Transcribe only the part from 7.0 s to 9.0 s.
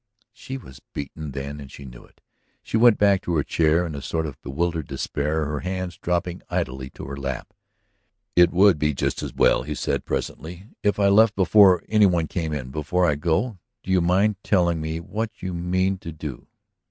her lap. "It would be